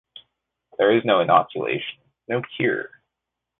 There 0.79 0.97
is 0.97 1.05
no 1.05 1.19
inoculation, 1.19 1.99
no 2.27 2.41
cure. 2.57 2.89